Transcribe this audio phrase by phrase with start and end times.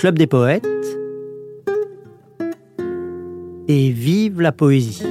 [0.00, 0.66] Club des poètes
[3.68, 5.04] et vive la poésie.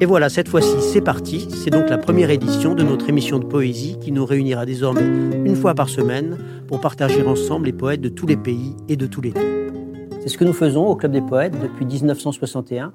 [0.00, 1.48] Et voilà, cette fois-ci, c'est parti.
[1.50, 5.56] C'est donc la première édition de notre émission de poésie qui nous réunira désormais une
[5.56, 9.20] fois par semaine pour partager ensemble les poètes de tous les pays et de tous
[9.20, 9.40] les temps.
[10.22, 12.94] C'est ce que nous faisons au Club des poètes depuis 1961,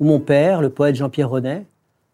[0.00, 1.66] où mon père, le poète Jean-Pierre Renet,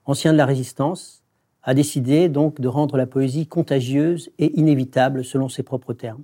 [0.04, 1.22] ancien de la Résistance,
[1.62, 6.22] a décidé donc de rendre la poésie contagieuse et inévitable selon ses propres termes.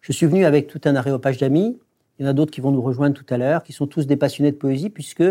[0.00, 1.78] Je suis venu avec tout un aréopage d'amis,
[2.18, 4.06] il y en a d'autres qui vont nous rejoindre tout à l'heure, qui sont tous
[4.06, 5.24] des passionnés de poésie, puisque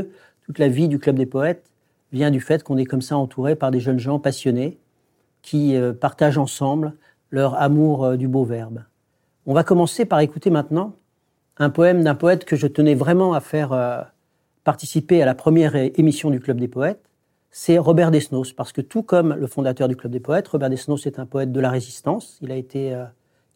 [0.43, 1.71] toute la vie du Club des Poètes
[2.13, 4.77] vient du fait qu'on est comme ça entouré par des jeunes gens passionnés
[5.41, 6.93] qui euh, partagent ensemble
[7.31, 8.83] leur amour euh, du beau verbe.
[9.45, 10.93] On va commencer par écouter maintenant
[11.57, 14.01] un poème d'un poète que je tenais vraiment à faire euh,
[14.63, 17.06] participer à la première émission du Club des Poètes.
[17.51, 21.05] C'est Robert Desnos, parce que tout comme le fondateur du Club des Poètes, Robert Desnos
[21.05, 22.37] est un poète de la résistance.
[22.41, 22.95] Il a été,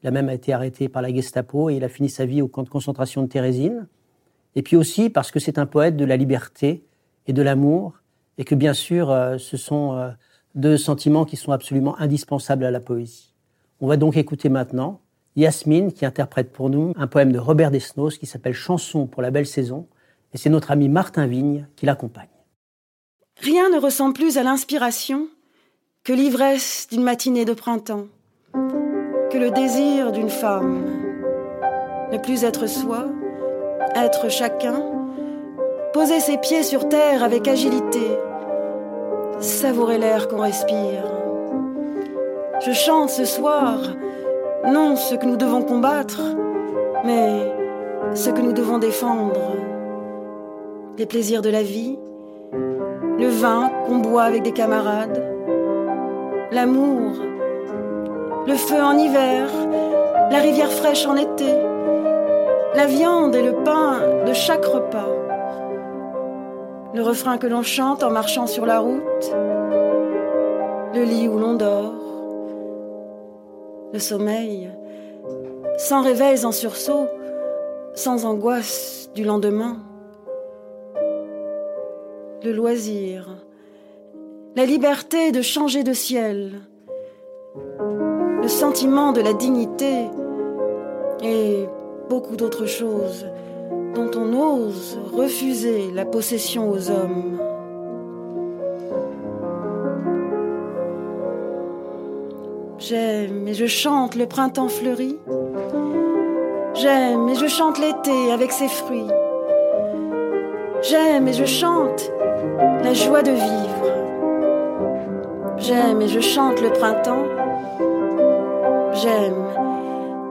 [0.02, 2.48] il a même été arrêté par la Gestapo et il a fini sa vie au
[2.48, 3.88] camp de concentration de Thérésine
[4.56, 6.84] et puis aussi parce que c'est un poète de la liberté
[7.28, 7.94] et de l'amour,
[8.38, 10.10] et que bien sûr, euh, ce sont euh,
[10.56, 13.34] deux sentiments qui sont absolument indispensables à la poésie.
[13.80, 15.02] On va donc écouter maintenant
[15.36, 19.32] Yasmine qui interprète pour nous un poème de Robert Desnos qui s'appelle Chanson pour la
[19.32, 19.88] belle saison,
[20.34, 22.31] et c'est notre ami Martin Vigne qui l'accompagne.
[23.42, 25.25] Rien ne ressemble plus à l'inspiration
[26.03, 28.06] que l'ivresse d'une matinée de printemps,
[28.53, 30.84] que le désir d'une femme.
[32.12, 33.08] Ne plus être soi,
[33.95, 34.84] être chacun,
[35.92, 38.06] poser ses pieds sur terre avec agilité,
[39.39, 41.03] savourer l'air qu'on respire.
[42.64, 43.80] Je chante ce soir,
[44.67, 46.22] non ce que nous devons combattre,
[47.03, 47.52] mais
[48.14, 49.56] ce que nous devons défendre.
[51.00, 51.97] Les plaisirs de la vie,
[53.22, 55.24] le vin qu'on boit avec des camarades,
[56.52, 57.12] l'amour,
[58.48, 59.48] le feu en hiver,
[60.32, 61.54] la rivière fraîche en été.
[62.74, 65.14] La viande et le pain de chaque repas,
[66.96, 69.36] le refrain que l'on chante en marchant sur la route,
[70.96, 71.94] le lit où l'on dort,
[73.94, 74.72] le sommeil,
[75.78, 77.08] sans réveils en sursaut,
[77.94, 79.78] sans angoisse du lendemain,
[82.44, 83.28] le loisir,
[84.56, 86.62] la liberté de changer de ciel,
[88.41, 90.07] le sentiment de la dignité
[91.24, 91.66] et
[92.09, 93.28] beaucoup d'autres choses
[93.94, 97.38] dont on ose refuser la possession aux hommes.
[102.80, 105.19] J'aime et je chante le printemps fleuri.
[106.74, 109.07] J'aime et je chante l'été avec ses fruits.
[110.81, 112.12] J'aime et je chante
[112.84, 113.88] la joie de vivre.
[115.57, 117.25] J'aime et je chante le printemps.
[118.94, 119.47] J'aime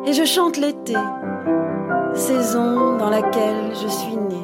[0.06, 0.94] et je chante l'été
[2.14, 4.42] saison dans laquelle je suis né.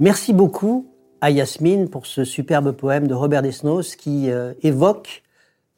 [0.00, 0.86] Merci beaucoup
[1.20, 5.22] à Yasmine pour ce superbe poème de Robert Desnos qui euh, évoque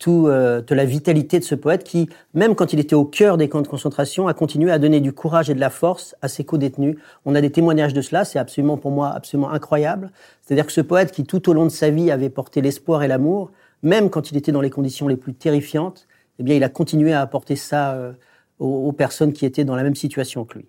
[0.04, 3.38] tout, euh, toute la vitalité de ce poète qui, même quand il était au cœur
[3.38, 6.28] des camps de concentration, a continué à donner du courage et de la force à
[6.28, 6.98] ses co-détenus.
[7.24, 10.10] On a des témoignages de cela, c'est absolument pour moi absolument incroyable.
[10.42, 13.08] C'est-à-dire que ce poète qui tout au long de sa vie avait porté l'espoir et
[13.08, 13.50] l'amour,
[13.82, 16.06] même quand il était dans les conditions les plus terrifiantes,
[16.38, 18.12] eh bien, il a continué à apporter ça euh,
[18.58, 20.66] aux, personnes qui étaient dans la même situation que lui.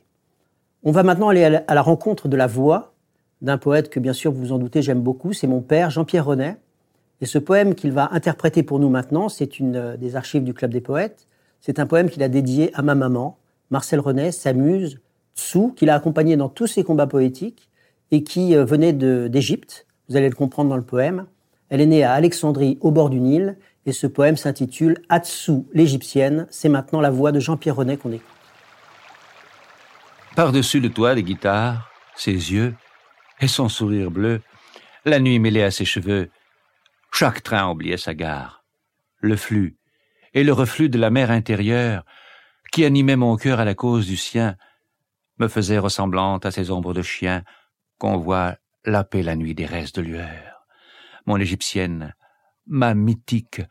[0.83, 2.93] On va maintenant aller à la, rencontre de la voix
[3.41, 5.33] d'un poète que, bien sûr, vous vous en doutez, j'aime beaucoup.
[5.33, 6.55] C'est mon père, Jean-Pierre Renet.
[7.21, 10.53] Et ce poème qu'il va interpréter pour nous maintenant, c'est une euh, des archives du
[10.53, 11.27] Club des Poètes.
[11.61, 13.37] C'est un poème qu'il a dédié à ma maman,
[13.71, 14.99] Marcel Renet, sa muse,
[15.35, 17.69] Tsou, qu'il a accompagné dans tous ses combats poétiques
[18.11, 19.87] et qui euh, venait d'Égypte.
[20.09, 21.25] Vous allez le comprendre dans le poème.
[21.69, 26.47] Elle est née à Alexandrie, au bord du Nil, et ce poème s'intitule Hatsu l'Égyptienne.
[26.49, 28.27] C'est maintenant la voix de Jean-Pierre Renet qu'on écoute.
[30.35, 32.75] Par-dessus le toit des guitares, ses yeux
[33.39, 34.41] et son sourire bleu,
[35.05, 36.29] la nuit mêlée à ses cheveux,
[37.11, 38.63] chaque train oubliait sa gare.
[39.19, 39.77] Le flux
[40.33, 42.03] et le reflux de la mer intérieure,
[42.71, 44.57] qui animait mon cœur à la cause du sien,
[45.39, 47.43] me faisait ressemblante à ces ombres de chiens
[47.97, 50.67] qu'on voit laper la nuit des restes de lueur.
[51.25, 52.13] Mon égyptienne,
[52.67, 53.61] ma mythique,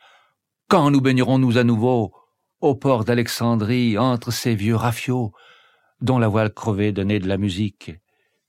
[0.69, 2.14] quand nous baignerons-nous à nouveau
[2.60, 5.32] au port d'Alexandrie entre ces vieux rafiaux
[6.00, 7.92] dont la voile crevée donnait de la musique,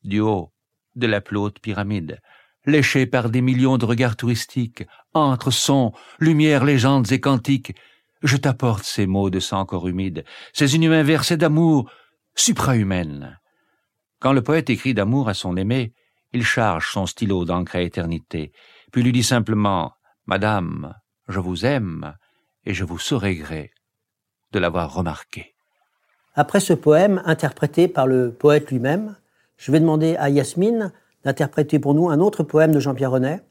[0.04, 0.54] du haut
[0.96, 2.22] de la plus haute pyramide,
[2.66, 4.84] léchée par des millions de regards touristiques,
[5.14, 7.76] entre sons, lumières, légendes et cantiques,
[8.22, 11.90] je t'apporte ces mots de sang encore humide, ces inhumains versets d'amour
[12.36, 13.40] suprahumaine.
[14.20, 15.94] Quand le poète écrit d'amour à son aimé,
[16.34, 18.52] il charge son stylo d'encre à éternité,
[18.92, 19.94] puis lui dit simplement
[20.26, 20.96] Madame,
[21.28, 22.16] je vous aime,
[22.66, 23.72] et je vous saurai gré
[24.52, 25.56] de l'avoir remarqué.
[26.34, 29.16] Après ce poème, interprété par le poète lui-même,
[29.58, 30.92] je vais demander à Yasmine
[31.26, 33.42] d'interpréter pour nous un autre poème de Jean-Pierre Renet,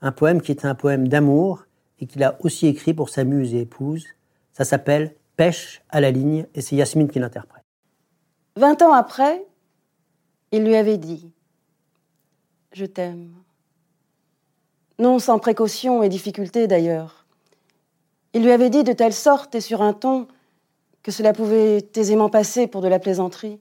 [0.00, 1.64] un poème qui est un poème d'amour
[1.98, 4.06] et qu'il a aussi écrit pour sa muse et épouse.
[4.52, 7.64] Ça s'appelle Pêche à la ligne et c'est Yasmine qui l'interprète.
[8.54, 9.44] Vingt ans après,
[10.52, 11.30] il lui avait dit
[12.72, 13.34] Je t'aime.
[14.98, 17.26] Non sans précaution et difficulté d'ailleurs.
[18.32, 20.28] Il lui avait dit de telle sorte et sur un ton
[21.02, 23.60] que cela pouvait aisément passer pour de la plaisanterie.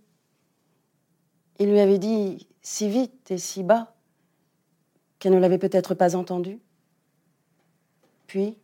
[1.60, 3.94] Il lui avait dit si vite et si bas
[5.20, 6.60] qu'elle ne l'avait peut-être pas entendu.
[8.26, 8.58] Puis,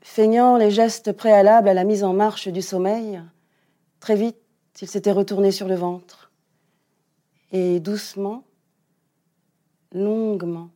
[0.00, 3.22] feignant les gestes préalables à la mise en marche du sommeil,
[4.00, 4.36] très vite,
[4.82, 6.32] il s'était retourné sur le ventre.
[7.52, 8.42] Et doucement,
[9.92, 10.70] longuement,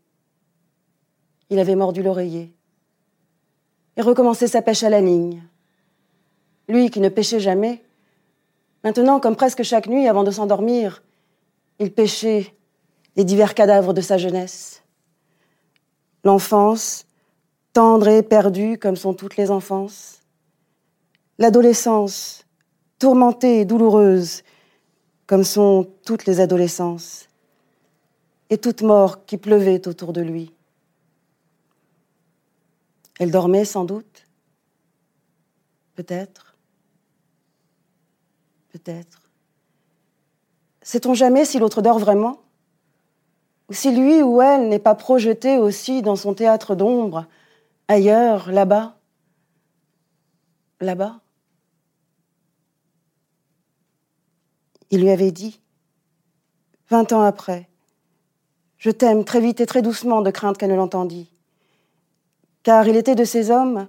[1.51, 2.53] il avait mordu l'oreiller
[3.97, 5.43] et recommencé sa pêche à la ligne.
[6.69, 7.83] Lui qui ne pêchait jamais,
[8.85, 11.03] maintenant, comme presque chaque nuit avant de s'endormir,
[11.83, 12.55] il pêchait
[13.17, 14.85] les divers cadavres de sa jeunesse.
[16.23, 17.07] L'enfance,
[17.73, 20.21] tendre et perdue comme sont toutes les enfances.
[21.39, 22.47] L'adolescence,
[23.01, 24.43] tourmentée et douloureuse
[25.27, 27.29] comme sont toutes les adolescences.
[28.49, 30.53] Et toute mort qui pleuvait autour de lui.
[33.19, 34.29] Elle dormait sans doute?
[35.97, 36.55] Peut-être.
[38.69, 39.22] Peut-être.
[40.83, 42.41] Sait-on jamais si l'autre dort vraiment?
[43.69, 47.27] Ou si lui ou elle n'est pas projeté aussi dans son théâtre d'ombre,
[47.89, 48.97] ailleurs, là-bas?
[50.81, 51.21] Là-bas?
[54.91, 55.61] Il lui avait dit,
[56.91, 57.69] vingt ans après,
[58.83, 61.31] Je t'aime très vite et très doucement de crainte qu'elle ne l'entendît.
[62.65, 63.87] Car il était de ces hommes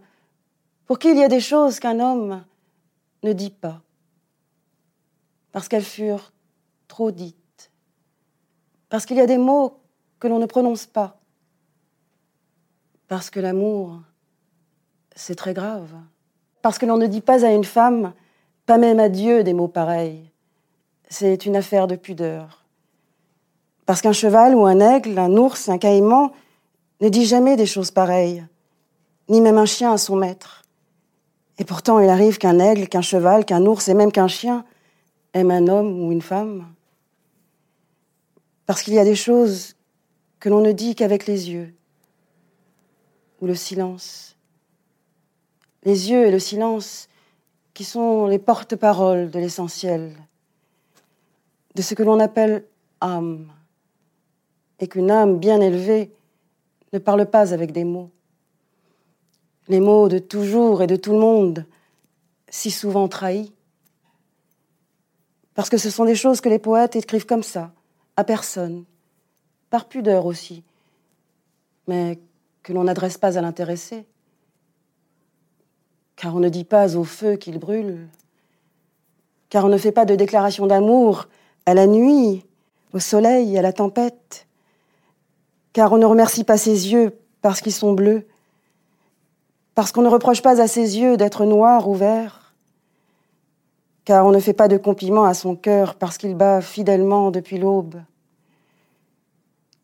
[0.85, 2.45] pour qui il y a des choses qu'un homme
[3.23, 3.81] ne dit pas,
[5.51, 6.31] parce qu'elles furent
[6.93, 7.71] trop dites,
[8.87, 9.79] parce qu'il y a des mots
[10.19, 11.17] que l'on ne prononce pas,
[13.07, 13.99] parce que l'amour,
[15.15, 15.89] c'est très grave,
[16.61, 18.13] parce que l'on ne dit pas à une femme,
[18.67, 20.29] pas même à Dieu, des mots pareils.
[21.09, 22.63] C'est une affaire de pudeur.
[23.87, 26.31] Parce qu'un cheval ou un aigle, un ours, un caïman
[27.01, 28.45] ne dit jamais des choses pareilles,
[29.29, 30.61] ni même un chien à son maître.
[31.57, 34.63] Et pourtant, il arrive qu'un aigle, qu'un cheval, qu'un ours et même qu'un chien
[35.33, 36.67] aime un homme ou une femme.
[38.65, 39.75] Parce qu'il y a des choses
[40.39, 41.73] que l'on ne dit qu'avec les yeux
[43.41, 44.37] ou le silence.
[45.83, 47.09] Les yeux et le silence
[47.73, 50.15] qui sont les porte-paroles de l'essentiel,
[51.75, 52.65] de ce que l'on appelle
[53.01, 53.51] âme,
[54.79, 56.11] et qu'une âme bien élevée
[56.93, 58.11] ne parle pas avec des mots.
[59.67, 61.65] Les mots de toujours et de tout le monde,
[62.49, 63.51] si souvent trahis.
[65.53, 67.73] Parce que ce sont des choses que les poètes écrivent comme ça,
[68.17, 68.85] à personne,
[69.69, 70.63] par pudeur aussi,
[71.87, 72.19] mais
[72.61, 74.05] que l'on n'adresse pas à l'intéressé,
[76.15, 78.07] car on ne dit pas au feu qu'il brûle,
[79.49, 81.27] car on ne fait pas de déclaration d'amour
[81.65, 82.45] à la nuit,
[82.93, 84.47] au soleil, à la tempête,
[85.73, 88.27] car on ne remercie pas ses yeux parce qu'ils sont bleus,
[89.75, 92.42] parce qu'on ne reproche pas à ses yeux d'être noirs ou verts,
[94.05, 97.57] car on ne fait pas de compliments à son cœur parce qu'il bat fidèlement depuis
[97.57, 98.01] l'aube,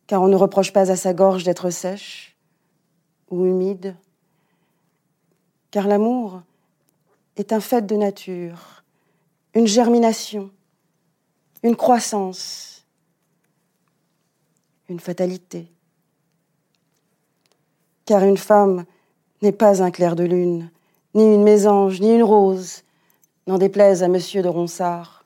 [0.07, 2.35] car on ne reproche pas à sa gorge d'être sèche
[3.29, 3.95] ou humide,
[5.71, 6.41] car l'amour
[7.37, 8.83] est un fait de nature,
[9.53, 10.49] une germination,
[11.63, 12.85] une croissance,
[14.89, 15.71] une fatalité.
[18.05, 18.85] Car une femme
[19.41, 20.71] n'est pas un clair de lune,
[21.13, 22.83] ni une mésange, ni une rose,
[23.49, 25.25] n'en déplaise à monsieur de Ronsard.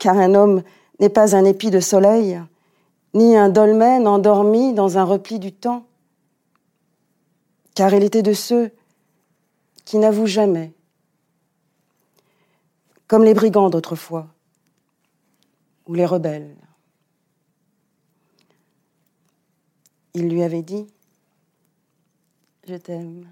[0.00, 0.64] Car un homme
[0.98, 2.42] n'est pas un épi de soleil,
[3.14, 5.86] ni un dolmen endormi dans un repli du temps,
[7.76, 8.72] car il était de ceux
[9.84, 10.72] qui n'avouent jamais,
[13.06, 14.26] comme les brigands d'autrefois,
[15.86, 16.56] ou les rebelles.
[20.14, 20.88] Il lui avait dit
[22.66, 23.28] Je t'aime.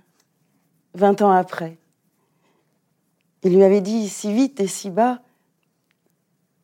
[0.94, 1.78] Vingt ans après,
[3.42, 5.22] il lui avait dit si vite et si bas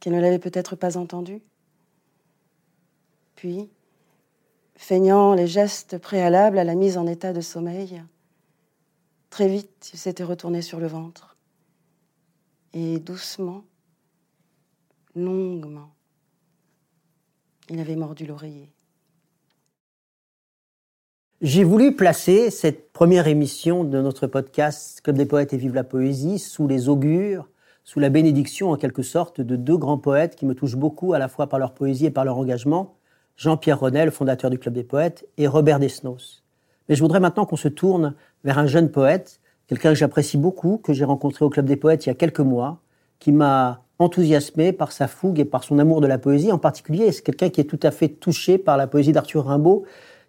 [0.00, 1.42] qu'elle ne l'avait peut-être pas entendu.
[3.34, 3.70] Puis,
[4.74, 8.02] feignant les gestes préalables à la mise en état de sommeil,
[9.30, 11.36] très vite il s'était retourné sur le ventre.
[12.72, 13.64] Et doucement,
[15.14, 15.90] longuement,
[17.68, 18.70] Il avait mordu l'oreiller.
[21.42, 25.84] J'ai voulu placer cette première émission de notre podcast Club des poètes et vive la
[25.84, 27.50] poésie sous les augures,
[27.84, 31.18] sous la bénédiction en quelque sorte de deux grands poètes qui me touchent beaucoup à
[31.18, 32.94] la fois par leur poésie et par leur engagement,
[33.36, 36.42] Jean-Pierre Ronel, fondateur du Club des poètes, et Robert Desnos.
[36.88, 40.78] Mais je voudrais maintenant qu'on se tourne vers un jeune poète, quelqu'un que j'apprécie beaucoup,
[40.78, 42.80] que j'ai rencontré au Club des poètes il y a quelques mois,
[43.18, 46.50] qui m'a enthousiasmé par sa fougue et par son amour de la poésie.
[46.50, 49.84] En particulier, c'est quelqu'un qui est tout à fait touché par la poésie d'Arthur Rimbaud,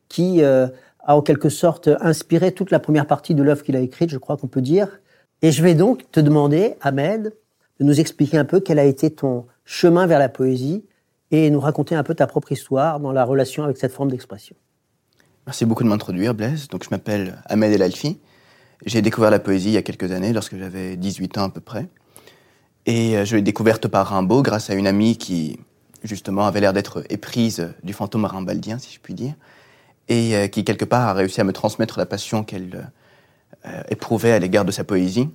[0.09, 0.67] qui euh,
[1.07, 4.17] a en quelque sorte inspiré toute la première partie de l'œuvre qu'il a écrite, je
[4.17, 4.99] crois qu'on peut dire.
[5.41, 7.33] Et je vais donc te demander, Ahmed,
[7.79, 10.83] de nous expliquer un peu quel a été ton chemin vers la poésie
[11.31, 14.55] et nous raconter un peu ta propre histoire dans la relation avec cette forme d'expression.
[15.45, 16.67] Merci beaucoup de m'introduire, Blaise.
[16.67, 18.19] Donc, je m'appelle Ahmed El Alfi.
[18.85, 21.61] J'ai découvert la poésie il y a quelques années, lorsque j'avais 18 ans à peu
[21.61, 21.87] près.
[22.85, 25.59] Et euh, je l'ai découverte par Rimbaud grâce à une amie qui,
[26.03, 29.35] justement, avait l'air d'être éprise du fantôme rimbaldien, si je puis dire
[30.09, 32.91] et euh, qui quelque part a réussi à me transmettre la passion qu'elle
[33.65, 35.29] euh, éprouvait à l'égard de sa poésie.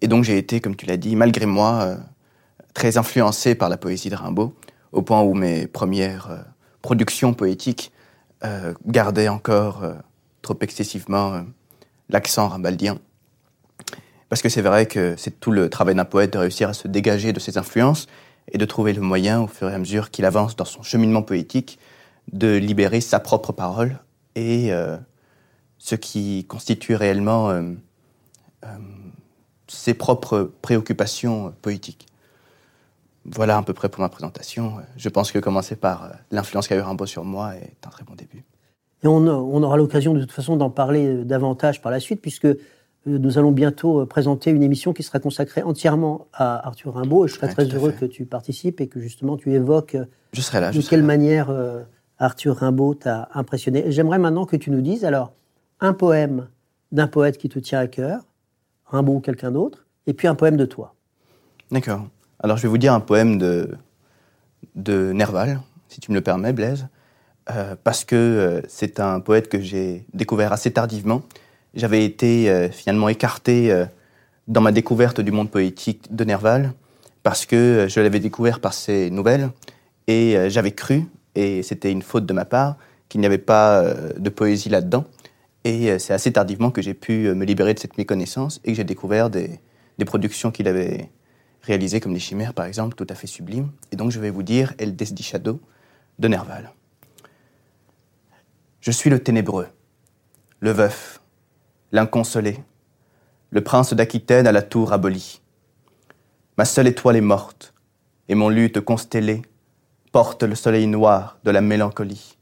[0.00, 1.96] Et donc j'ai été, comme tu l'as dit, malgré moi, euh,
[2.74, 4.54] très influencé par la poésie de Rimbaud,
[4.92, 6.44] au point où mes premières
[6.80, 7.92] productions poétiques
[8.86, 9.84] gardaient encore
[10.42, 11.44] trop excessivement
[12.08, 12.98] l'accent rimbaldien.
[14.28, 16.88] Parce que c'est vrai que c'est tout le travail d'un poète de réussir à se
[16.88, 18.08] dégager de ses influences
[18.50, 21.22] et de trouver le moyen, au fur et à mesure qu'il avance dans son cheminement
[21.22, 21.78] poétique,
[22.32, 23.98] de libérer sa propre parole
[24.34, 24.96] et euh,
[25.78, 27.62] ce qui constitue réellement euh,
[28.64, 28.68] euh,
[29.68, 32.06] ses propres préoccupations poétiques.
[33.24, 34.78] Voilà à peu près pour ma présentation.
[34.96, 38.14] Je pense que commencer par l'influence qu'a eu Rimbaud sur moi est un très bon
[38.14, 38.44] début.
[39.04, 42.48] Et on, on aura l'occasion de toute façon d'en parler davantage par la suite, puisque
[43.06, 47.26] nous allons bientôt présenter une émission qui sera consacrée entièrement à Arthur Rimbaud.
[47.26, 49.96] Et je serai très heureux que tu participes et que justement tu évoques
[50.32, 51.52] je serai là, de quelle manière
[52.22, 53.84] Arthur Rimbaud t'a impressionné.
[53.88, 55.32] J'aimerais maintenant que tu nous dises alors
[55.80, 56.46] un poème
[56.92, 58.20] d'un poète qui te tient à cœur,
[58.86, 60.94] Rimbaud ou quelqu'un d'autre, et puis un poème de toi.
[61.72, 62.06] D'accord.
[62.38, 63.76] Alors je vais vous dire un poème de,
[64.76, 66.86] de Nerval, si tu me le permets, Blaise,
[67.50, 71.22] euh, parce que euh, c'est un poète que j'ai découvert assez tardivement.
[71.74, 73.84] J'avais été euh, finalement écarté
[74.46, 76.72] dans ma découverte du monde poétique de Nerval,
[77.24, 79.50] parce que je l'avais découvert par ses nouvelles,
[80.06, 82.76] et j'avais cru, et c'était une faute de ma part
[83.08, 85.04] qu'il n'y avait pas euh, de poésie là-dedans.
[85.64, 88.72] Et euh, c'est assez tardivement que j'ai pu euh, me libérer de cette méconnaissance et
[88.72, 89.60] que j'ai découvert des,
[90.06, 91.10] productions qu'il avait
[91.62, 93.70] réalisées, comme Les Chimères par exemple, tout à fait sublimes.
[93.92, 95.60] Et donc je vais vous dire El Desdichado
[96.18, 96.72] de Nerval.
[98.80, 99.68] Je suis le ténébreux,
[100.58, 101.20] le veuf,
[101.92, 102.58] l'inconsolé,
[103.50, 105.40] le prince d'Aquitaine à la tour abolie.
[106.58, 107.74] Ma seule étoile est morte,
[108.28, 109.42] et mon lutte constellé
[110.12, 112.36] porte le soleil noir de la mélancolie.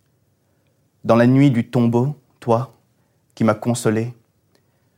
[1.05, 2.75] Dans la nuit du tombeau, toi,
[3.37, 4.13] qui m'as consolé,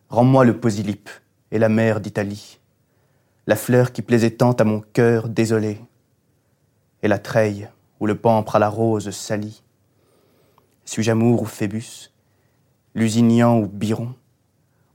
[0.08, 1.10] rends-moi le posylipe
[1.50, 2.58] et la mer d'Italie,
[3.46, 5.82] la fleur qui plaisait tant à mon cœur désolé,
[7.02, 7.68] et la treille
[8.00, 9.62] où le pampre à la rose salit.
[10.86, 12.10] Suis-je amour ou Phébus,
[12.94, 14.14] Lusignan ou Biron,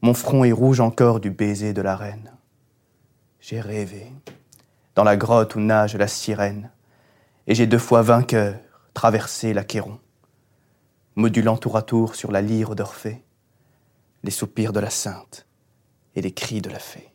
[0.01, 2.31] mon front est rouge encore du baiser de la reine.
[3.39, 4.11] J'ai rêvé,
[4.95, 6.71] dans la grotte où nage la sirène,
[7.47, 8.55] et j'ai deux fois vainqueur
[8.93, 9.99] traversé l'Achéron,
[11.15, 13.23] modulant tour à tour sur la lyre d'Orphée
[14.23, 15.47] les soupirs de la sainte
[16.15, 17.13] et les cris de la fée.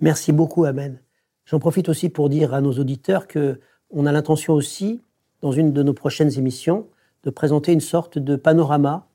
[0.00, 1.00] Merci beaucoup, Amen.
[1.44, 3.60] J'en profite aussi pour dire à nos auditeurs que
[3.90, 5.00] on a l'intention aussi,
[5.42, 6.88] dans une de nos prochaines émissions,
[7.24, 9.06] de présenter une sorte de panorama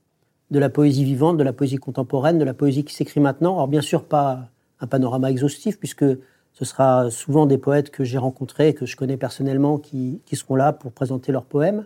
[0.50, 3.56] de la poésie vivante, de la poésie contemporaine, de la poésie qui s'écrit maintenant.
[3.56, 6.06] Alors bien sûr pas un panorama exhaustif, puisque
[6.54, 10.74] ce sera souvent des poètes que j'ai rencontrés, que je connais personnellement, qui, seront là
[10.74, 11.86] pour présenter leurs poèmes,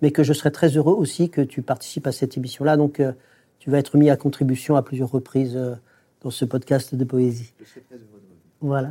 [0.00, 2.76] mais que je serai très heureux aussi que tu participes à cette émission-là.
[2.76, 3.12] Donc, euh,
[3.58, 5.74] tu vas être mis à contribution à plusieurs reprises euh,
[6.22, 7.52] dans ce podcast de poésie.
[7.60, 8.22] Je serai très heureux.
[8.60, 8.90] Voilà.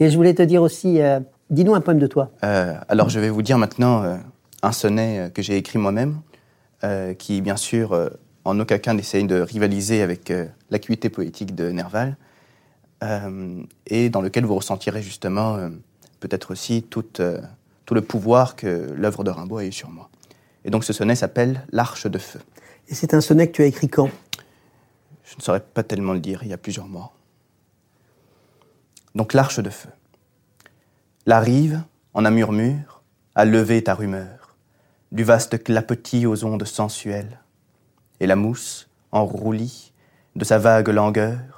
[0.00, 2.30] Et je voulais te dire aussi, euh, dis-nous un poème de toi.
[2.40, 4.18] alors, je vais vous dire maintenant
[4.62, 6.20] un sonnet que j'ai écrit moi-même,
[7.18, 8.10] qui, bien sûr,
[8.44, 10.32] en aucun cas n'essaye de rivaliser avec
[10.70, 12.16] l'acuité poétique de Nerval.
[13.02, 15.68] Euh, et dans lequel vous ressentirez justement euh,
[16.18, 17.40] peut-être aussi tout, euh,
[17.84, 20.10] tout le pouvoir que l'œuvre de Rimbaud a eu sur moi.
[20.64, 22.40] Et donc ce sonnet s'appelle L'Arche de Feu.
[22.88, 24.10] Et c'est un sonnet que tu as écrit quand?
[25.24, 27.12] Je ne saurais pas tellement le dire, il y a plusieurs mois.
[29.14, 29.90] Donc l'Arche de Feu.
[31.26, 31.82] La rive,
[32.14, 33.02] en un murmure,
[33.34, 34.56] a levé ta rumeur,
[35.12, 37.38] du vaste clapetis aux ondes sensuelles,
[38.20, 39.92] et la mousse, en roulis,
[40.34, 41.57] de sa vague langueur,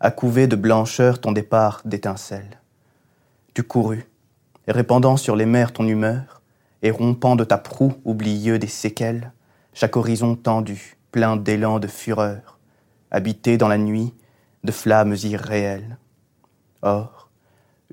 [0.00, 2.60] a couvé de blancheur ton départ d'étincelles.
[3.54, 4.06] Tu courus,
[4.68, 6.42] répandant sur les mers ton humeur,
[6.82, 9.32] et rompant de ta proue oublieux des séquelles,
[9.72, 12.58] chaque horizon tendu, plein d'élan de fureur,
[13.10, 14.12] habité dans la nuit
[14.64, 15.96] de flammes irréelles.
[16.82, 17.30] Or,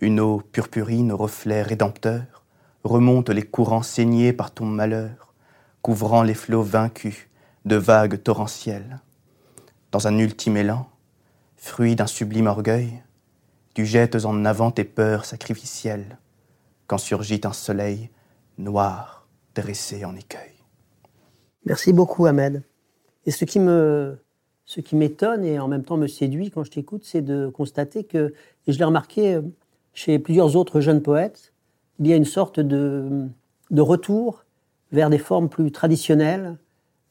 [0.01, 2.43] une eau purpurine au reflet rédempteur
[2.83, 5.33] remonte les courants saignés par ton malheur,
[5.81, 7.29] couvrant les flots vaincus
[7.63, 8.99] de vagues torrentielles.
[9.91, 10.89] Dans un ultime élan,
[11.63, 13.01] fruit d'un sublime orgueil,
[13.73, 16.17] tu jettes en avant tes peurs sacrificielles,
[16.87, 18.09] quand surgit un soleil
[18.57, 20.51] noir dressé en écueil.
[21.65, 22.63] Merci beaucoup, Ahmed.
[23.25, 24.17] Et ce qui me,
[24.65, 28.03] ce qui m'étonne et en même temps me séduit quand je t'écoute, c'est de constater
[28.03, 28.33] que,
[28.67, 29.39] et je l'ai remarqué
[29.93, 31.53] chez plusieurs autres jeunes poètes,
[31.99, 33.25] il y a une sorte de,
[33.71, 34.43] de retour
[34.91, 36.57] vers des formes plus traditionnelles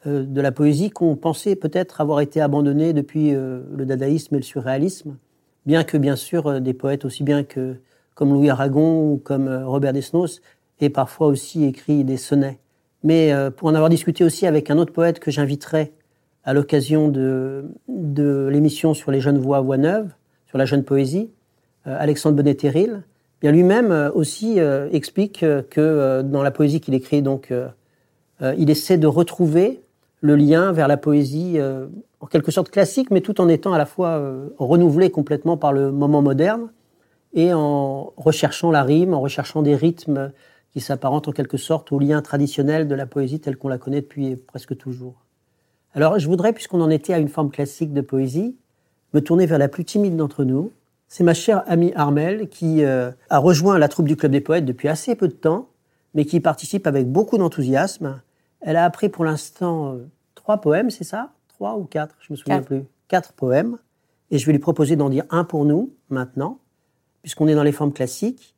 [0.06, 4.44] de la poésie qu'on pensait peut-être avoir été abandonnées depuis euh, le dadaïsme et le
[4.44, 5.16] surréalisme,
[5.64, 7.76] bien que bien sûr euh, des poètes aussi bien que
[8.14, 10.40] comme Louis Aragon ou comme Robert Desnos
[10.80, 12.58] aient parfois aussi écrit des sonnets.
[13.04, 15.92] Mais pour en avoir discuté aussi avec un autre poète que j'inviterai
[16.44, 20.12] à l'occasion de, de l'émission sur les jeunes voix voix neuves,
[20.46, 21.30] sur la jeune poésie,
[21.84, 23.02] Alexandre Bonnet-Terril,
[23.40, 24.60] bien lui-même aussi
[24.92, 27.52] explique que dans la poésie qu'il écrit, donc,
[28.40, 29.81] il essaie de retrouver
[30.22, 31.88] le lien vers la poésie euh,
[32.20, 35.72] en quelque sorte classique, mais tout en étant à la fois euh, renouvelé complètement par
[35.72, 36.70] le moment moderne
[37.34, 40.32] et en recherchant la rime, en recherchant des rythmes
[40.72, 44.00] qui s'apparentent en quelque sorte au lien traditionnel de la poésie telle qu'on la connaît
[44.00, 45.24] depuis presque toujours.
[45.92, 48.56] Alors je voudrais, puisqu'on en était à une forme classique de poésie,
[49.14, 50.70] me tourner vers la plus timide d'entre nous.
[51.08, 54.64] C'est ma chère amie Armel qui euh, a rejoint la troupe du Club des Poètes
[54.64, 55.68] depuis assez peu de temps,
[56.14, 58.22] mais qui participe avec beaucoup d'enthousiasme
[58.62, 61.32] elle a appris pour l'instant euh, trois poèmes, c'est ça?
[61.48, 62.16] Trois ou quatre?
[62.20, 62.84] Je me souviens plus.
[63.08, 63.78] Quatre poèmes.
[64.30, 66.58] Et je vais lui proposer d'en dire un pour nous maintenant,
[67.22, 68.54] puisqu'on est dans les formes classiques.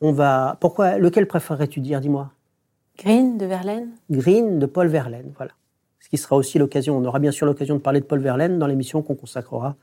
[0.00, 0.56] On va.
[0.60, 2.30] Pourquoi Lequel préférerais-tu dire Dis-moi?
[2.96, 3.90] Green de Verlaine.
[4.10, 5.52] Green de Paul Verlaine, voilà.
[6.00, 6.96] Ce qui sera aussi l'occasion.
[6.96, 9.76] On aura bien sûr l'occasion de parler de Paul Verlaine dans l'émission qu'on consacrera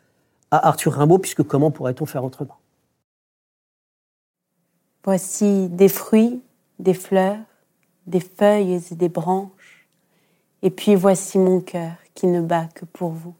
[0.51, 2.57] à Arthur Rimbaud, puisque comment pourrait-on faire autrement?
[5.03, 6.41] Voici des fruits,
[6.79, 7.38] des fleurs,
[8.07, 9.51] des feuilles et des branches
[10.65, 13.36] et puis voici mon cœur qui ne bat que pour vous.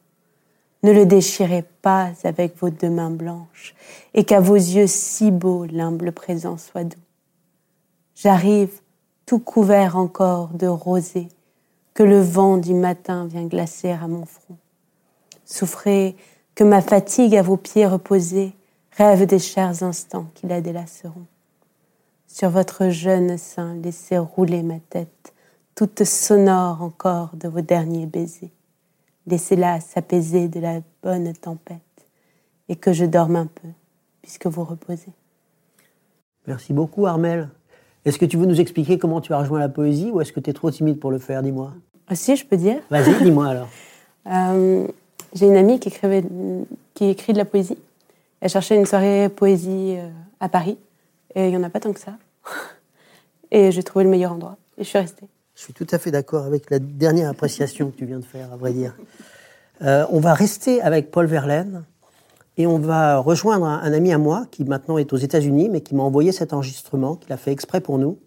[0.84, 3.74] Ne le déchirez pas avec vos deux mains blanches,
[4.14, 7.00] et qu'à vos yeux si beaux l'humble présent soit doux.
[8.16, 8.80] J'arrive
[9.26, 11.30] tout couvert encore de rosée,
[11.96, 14.58] que le vent du matin vient glacer à mon front.
[15.46, 16.16] Souffrez
[16.54, 18.54] que ma fatigue à vos pieds reposés
[18.92, 21.26] rêve des chers instants qui la délaceront.
[22.28, 25.34] Sur votre jeune sein, laissez rouler ma tête,
[25.76, 28.52] toute sonore encore de vos derniers baisers.
[29.28, 31.82] Laissez-la s'apaiser de la bonne tempête
[32.70, 33.68] et que je dorme un peu,
[34.22, 35.12] puisque vous reposez.
[36.48, 37.50] Merci beaucoup, Armel.
[38.06, 40.40] Est-ce que tu veux nous expliquer comment tu as rejoint la poésie ou est-ce que
[40.40, 41.74] tu es trop timide pour le faire Dis-moi?
[42.08, 42.82] Ah, je peux dire.
[42.90, 43.68] Vas-y, dis-moi alors.
[44.28, 44.88] Euh,
[45.36, 46.24] j'ai une amie qui, écrivait,
[46.96, 47.78] qui écrit de la poésie.
[48.42, 50.10] Elle cherchait une soirée poésie euh,
[50.40, 50.80] à Paris
[51.36, 52.14] et il n'y en a pas tant que ça.
[53.52, 55.28] Et j'ai trouvé le meilleur endroit et je suis restée.
[55.56, 58.52] Je suis tout à fait d'accord avec la dernière appréciation que tu viens de faire,
[58.52, 58.94] à vrai dire.
[59.82, 61.84] Euh, on va rester avec Paul Verlaine
[62.58, 65.96] et on va rejoindre un, ami à moi qui maintenant est aux États-Unis, mais qui
[65.96, 68.20] m'a envoyé cet enregistrement, qu'il a fait exprès pour nous,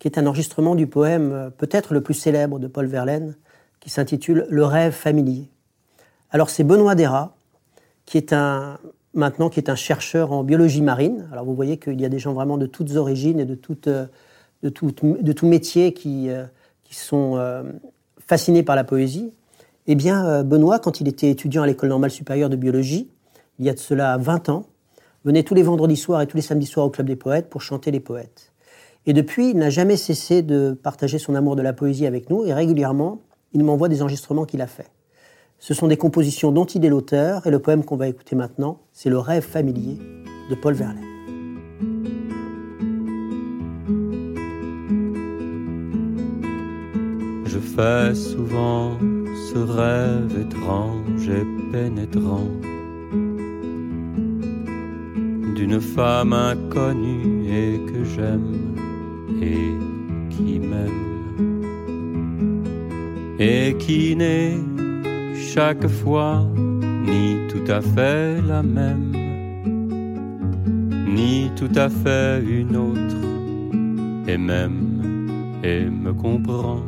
[0.00, 3.36] qui est un enregistrement du poème euh, peut-être le plus célèbre de Paul Verlaine,
[3.78, 5.48] qui s'intitule Le rêve familier.
[6.30, 7.36] Alors c'est Benoît Dera,
[8.04, 8.78] qui est un
[9.14, 11.28] maintenant qui est un chercheur en biologie marine.
[11.32, 13.86] Alors vous voyez qu'il y a des gens vraiment de toutes origines et de toutes
[13.86, 14.06] euh,
[14.62, 16.44] de tout, de tout métier qui, euh,
[16.84, 17.62] qui sont euh,
[18.18, 19.32] fascinés par la poésie,
[19.86, 23.10] eh bien, euh, Benoît, quand il était étudiant à l'École normale supérieure de biologie,
[23.58, 24.66] il y a de cela 20 ans,
[25.24, 27.62] venait tous les vendredis soirs et tous les samedis soirs au Club des Poètes pour
[27.62, 28.52] chanter les poètes.
[29.06, 32.44] Et depuis, il n'a jamais cessé de partager son amour de la poésie avec nous
[32.44, 33.20] et régulièrement,
[33.52, 34.90] il m'envoie des enregistrements qu'il a faits.
[35.58, 38.78] Ce sont des compositions dont il est l'auteur et le poème qu'on va écouter maintenant,
[38.92, 39.98] c'est Le rêve familier
[40.50, 41.07] de Paul Verlaine.
[47.78, 48.98] Je fais souvent
[49.52, 52.50] ce rêve étrange et pénétrant.
[55.54, 58.74] D'une femme inconnue et que j'aime
[59.40, 59.74] et
[60.30, 61.04] qui m'aime.
[63.38, 64.58] Et qui n'est
[65.36, 66.48] chaque fois
[67.06, 69.12] ni tout à fait la même,
[71.06, 73.22] ni tout à fait une autre,
[74.26, 74.88] et même
[75.62, 76.82] et me comprend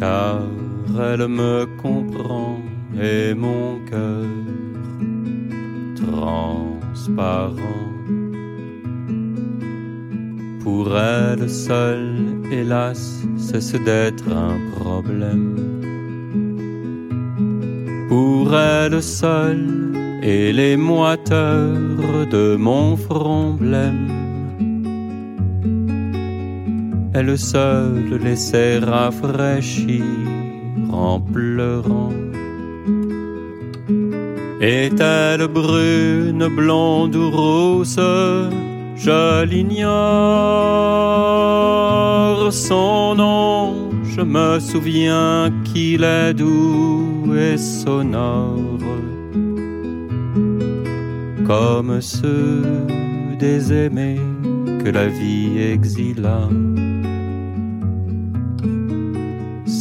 [0.00, 0.40] car
[1.12, 2.58] elle me comprend
[3.00, 4.24] et mon cœur
[5.94, 7.90] transparent
[10.62, 15.56] pour elle seule, hélas, cesse d'être un problème.
[18.08, 24.19] Pour elle seule et les moiteurs de mon front blême,
[27.14, 30.04] elle seule laissait rafraîchir
[30.92, 32.12] en pleurant.
[34.60, 37.96] Est-elle brune, blonde ou rousse
[38.96, 39.90] Je l'ignore
[42.52, 43.90] son nom.
[44.04, 48.58] Je me souviens qu'il est doux et sonore,
[51.46, 52.62] comme ceux
[53.38, 54.20] des aimés
[54.84, 56.48] que la vie exila.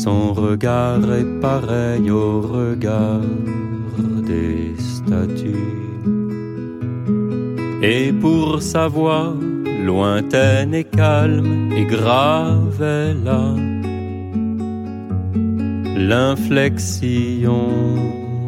[0.03, 3.19] Son regard est pareil au regard
[4.31, 5.75] des statues.
[7.81, 9.35] Et pour sa voix
[9.85, 13.53] lointaine et calme et grave, elle a
[15.97, 17.67] l'inflexion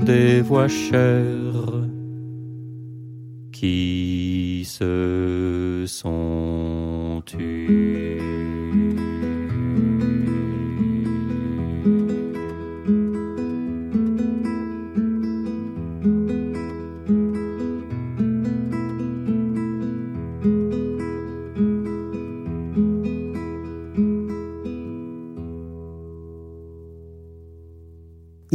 [0.06, 1.82] des voix chères
[3.52, 7.91] qui se sont tues.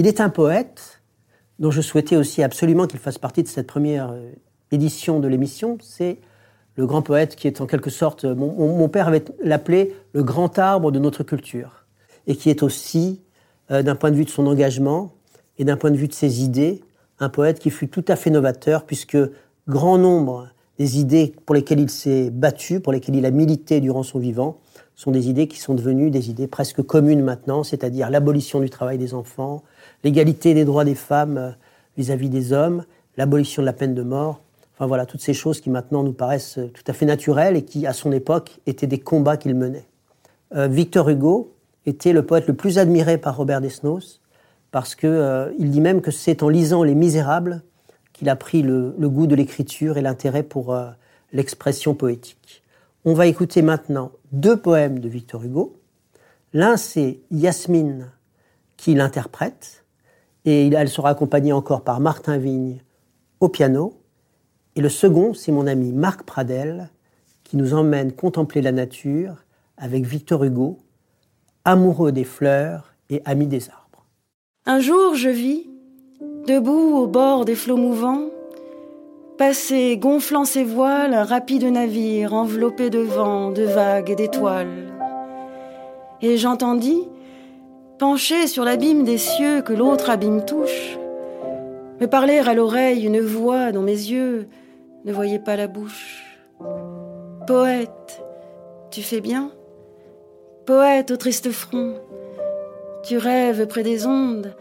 [0.06, 1.02] Il est un poète
[1.58, 4.30] dont je souhaitais aussi absolument qu'il fasse partie de cette première euh,
[4.70, 5.78] édition de l'émission.
[5.82, 6.18] C'est
[6.76, 10.92] le grand poète qui est en quelque sorte, mon, père avait l'appelé le grand arbre
[10.92, 11.86] de notre culture,
[12.28, 13.20] et qui est aussi,
[13.72, 15.10] euh, d'un point de vue de son engagement
[15.58, 16.84] et d'un point de vue de ses idées,
[17.18, 19.18] un poète qui fut tout à fait novateur, puisque
[19.66, 24.04] grand nombre des idées pour lesquelles il s'est battu, pour lesquelles il a milité durant
[24.04, 24.60] son vivant,
[24.94, 28.98] sont des idées qui sont devenues des idées presque communes maintenant, c'est-à-dire l'abolition du travail
[28.98, 29.64] des enfants,
[30.06, 31.50] l'égalité des droits des femmes euh,
[31.96, 32.84] vis-à-vis des hommes,
[33.16, 34.40] l'abolition de la peine de mort.
[34.74, 37.64] Enfin voilà, toutes ces choses qui maintenant nous paraissent euh, tout à fait naturelles et
[37.64, 39.88] qui, à son époque, étaient des combats qu'il menait.
[40.54, 41.52] Euh, Victor Hugo
[41.86, 44.20] était le poète le plus admiré par Robert Desnos,
[44.70, 47.62] parce qu'il il dit même que c'est en lisant Les Misérables
[48.12, 50.76] qu'il a pris le, goût de l'écriture et l'intérêt pour
[51.32, 52.62] l'expression poétique.
[53.04, 55.76] On va écouter maintenant deux poèmes de Victor Hugo.
[56.52, 58.10] L'un, c'est Yasmine
[58.76, 59.85] qui l'interprète,
[60.46, 62.78] et elle sera accompagnée encore par Martin Vigne
[63.40, 63.94] au piano.
[64.76, 66.90] Et le second, c'est mon ami Marc Pradel,
[67.44, 69.34] qui nous emmène contempler la nature
[69.76, 70.78] avec Victor Hugo,
[71.64, 74.06] amoureux des fleurs et ami des arbres.
[74.64, 75.66] Un jour, je vis,
[76.46, 78.30] debout au bord des flots mouvants,
[79.38, 84.92] passer gonflant ses voiles un rapide navire enveloppé de vent, de vagues et d'étoiles.
[86.22, 87.02] Et j'entendis
[87.98, 90.98] penché sur l'abîme des cieux que l'autre abîme touche,
[92.00, 94.48] me parler à l'oreille une voix dont mes yeux
[95.04, 96.24] ne voyaient pas la bouche.
[97.46, 98.22] Poète,
[98.90, 99.50] tu fais bien
[100.66, 101.94] Poète au triste front,
[103.04, 104.54] tu rêves près des ondes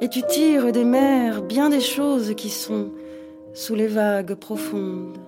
[0.00, 2.90] et tu tires des mers bien des choses qui sont
[3.54, 5.18] sous les vagues profondes.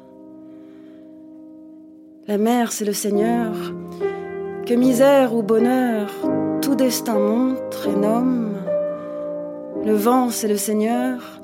[2.27, 3.53] La mer, c'est le Seigneur,
[4.67, 6.11] que misère ou bonheur,
[6.75, 8.57] destin montre et nomme.
[9.85, 11.41] Le vent, c'est le Seigneur,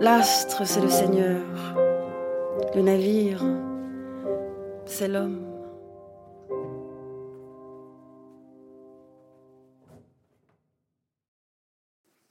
[0.00, 1.42] l'astre, c'est le Seigneur,
[2.74, 3.42] le navire,
[4.86, 5.42] c'est l'homme.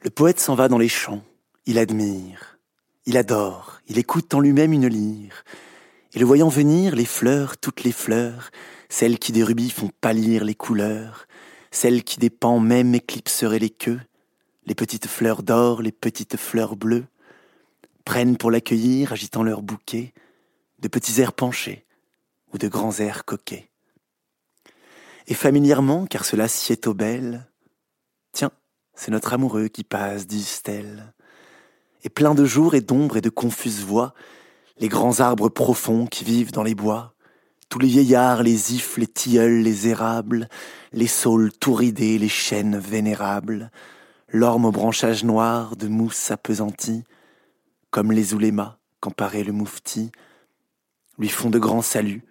[0.01, 1.23] Le poète s'en va dans les champs,
[1.65, 2.59] il admire,
[3.05, 5.43] il adore, il écoute en lui-même une lyre,
[6.13, 8.51] et le voyant venir, les fleurs, toutes les fleurs,
[8.87, 11.27] celles qui des rubis font pâlir les couleurs,
[11.75, 13.99] celles qui des même éclipseraient les queues,
[14.65, 17.05] les petites fleurs d'or, les petites fleurs bleues,
[18.05, 20.13] prennent pour l'accueillir, agitant leurs bouquets,
[20.79, 21.85] de petits airs penchés
[22.53, 23.69] ou de grands airs coquets.
[25.27, 27.45] Et familièrement, car cela sied aux belles,
[28.31, 28.51] tiens,
[28.93, 31.13] c'est notre amoureux qui passe, disent-elles.
[32.03, 34.13] Et plein de jours et d'ombres et de confuses voix,
[34.77, 37.14] les grands arbres profonds qui vivent dans les bois,
[37.69, 40.49] tous les vieillards, les ifs, les tilleuls, les érables,
[40.93, 43.71] les saules tout ridés, les chênes vénérables,
[44.29, 47.03] l'orme aux branchages noirs de mousse appesantie,
[47.91, 50.11] comme les oulémas quand paraît le moufti,
[51.17, 52.25] lui font de grands saluts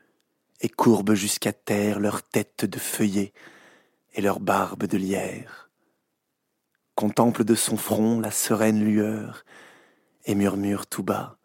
[0.61, 3.33] et courbent jusqu'à terre leurs têtes de feuillets
[4.15, 5.71] et leurs barbes de lierre.
[6.95, 9.45] Contemple de son front la sereine lueur
[10.27, 11.39] et murmure tout bas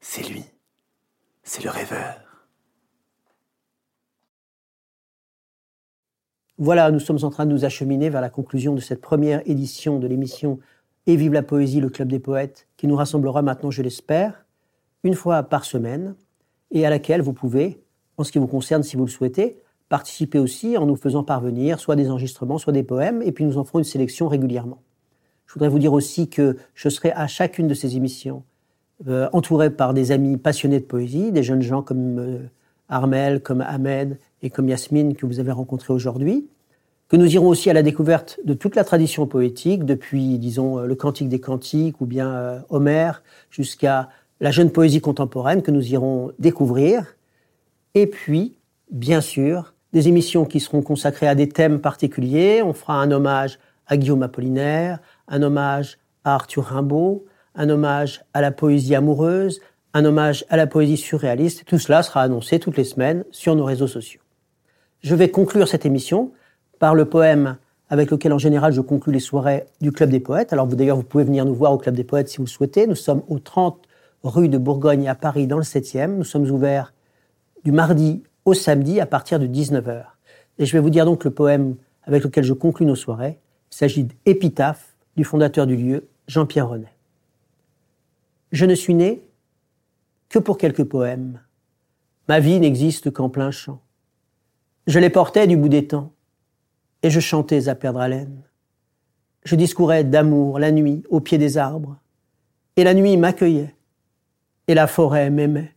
[0.00, 0.44] C'est lui,
[1.42, 2.21] c'est le rêveur.
[6.62, 9.98] Voilà, nous sommes en train de nous acheminer vers la conclusion de cette première édition
[9.98, 10.60] de l'émission
[11.08, 14.46] Et vive la poésie, le club des poètes, qui nous rassemblera maintenant, je l'espère,
[15.02, 16.14] une fois par semaine,
[16.70, 17.82] et à laquelle vous pouvez,
[18.16, 19.56] en ce qui vous concerne, si vous le souhaitez,
[19.88, 23.58] participer aussi en nous faisant parvenir soit des enregistrements, soit des poèmes, et puis nous
[23.58, 24.78] en ferons une sélection régulièrement.
[25.46, 28.44] Je voudrais vous dire aussi que je serai à chacune de ces émissions
[29.08, 32.38] euh, entouré par des amis passionnés de poésie, des jeunes gens comme euh,
[32.88, 36.48] Armel, comme Ahmed et comme Yasmine que vous avez rencontrés aujourd'hui,
[37.08, 40.86] que nous irons aussi à la découverte de toute la tradition poétique, depuis, disons, euh,
[40.86, 44.08] le Cantique des Cantiques ou bien Homère, jusqu'à
[44.40, 47.16] la jeune poésie contemporaine que nous irons découvrir.
[47.94, 48.56] Et puis,
[48.90, 52.62] bien sûr, des émissions qui seront consacrées à des thèmes particuliers.
[52.62, 58.40] On fera un hommage à Guillaume Apollinaire, un hommage à Arthur Rimbaud, un hommage à
[58.40, 59.60] la poésie amoureuse,
[59.94, 61.64] un hommage à la poésie surréaliste.
[61.66, 64.21] Tout cela sera annoncé toutes les semaines sur nos réseaux sociaux.
[65.02, 66.32] Je vais conclure cette émission
[66.78, 67.56] par le poème
[67.88, 70.52] avec lequel en général je conclue les soirées du Club des Poètes.
[70.52, 72.86] Alors vous d'ailleurs vous pouvez venir nous voir au Club des Poètes si vous souhaitez.
[72.86, 73.88] Nous sommes au 30
[74.22, 76.14] rue de Bourgogne à Paris dans le 7e.
[76.14, 76.94] Nous sommes ouverts
[77.64, 80.04] du mardi au samedi à partir de 19h.
[80.58, 83.40] Et je vais vous dire donc le poème avec lequel je conclue nos soirées.
[83.72, 86.94] Il s'agit d'Épitaphe du fondateur du lieu, Jean-Pierre Renet.
[88.52, 89.20] Je ne suis né
[90.28, 91.40] que pour quelques poèmes.
[92.28, 93.80] Ma vie n'existe qu'en plein champ.
[94.88, 96.12] Je les portais du bout des temps,
[97.04, 98.42] et je chantais à perdre haleine.
[99.44, 101.98] Je discourais d'amour la nuit au pied des arbres,
[102.76, 103.76] et la nuit m'accueillait,
[104.66, 105.72] et la forêt m'aimait.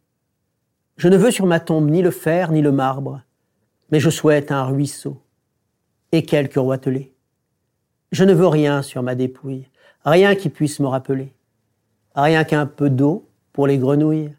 [0.97, 3.21] Je ne veux sur ma tombe ni le fer ni le marbre,
[3.91, 5.21] mais je souhaite un ruisseau
[6.11, 7.13] et quelques roitelets.
[8.11, 9.67] Je ne veux rien sur ma dépouille,
[10.03, 11.35] rien qui puisse me rappeler,
[12.15, 14.33] rien qu'un peu d'eau pour les grenouilles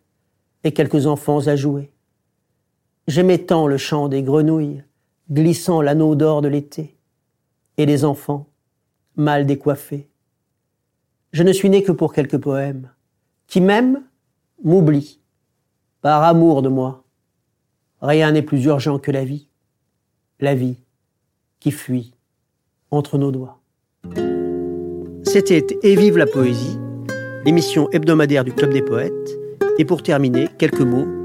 [0.64, 1.92] et quelques enfants à jouer.
[3.06, 4.82] J'aimais tant le chant des grenouilles,
[5.30, 6.96] glissant l'anneau d'or de l'été,
[7.76, 8.48] et les enfants,
[9.14, 10.08] mal décoiffés.
[11.32, 12.90] Je ne suis né que pour quelques poèmes,
[13.46, 14.02] qui même
[14.64, 15.20] m'oublient,
[16.00, 17.04] par amour de moi.
[18.02, 19.48] Rien n'est plus urgent que la vie,
[20.40, 20.76] la vie
[21.60, 22.12] qui fuit
[22.90, 23.60] entre nos doigts.
[25.22, 26.78] C'était Et vive la poésie,
[27.44, 29.38] l'émission hebdomadaire du Club des Poètes.
[29.78, 31.06] Et pour terminer, quelques mots